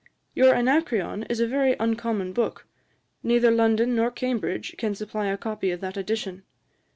Your 0.33 0.55
Anacreon 0.55 1.27
is 1.29 1.39
a 1.39 1.45
very 1.45 1.75
uncommon 1.79 2.33
book; 2.33 2.65
neither 3.21 3.51
London 3.51 3.93
nor 3.93 4.09
Cambridge 4.09 4.73
can 4.79 4.95
supply 4.95 5.27
a 5.27 5.37
copy 5.37 5.69
of 5.69 5.79
that 5.81 5.95
edition. 5.95 6.41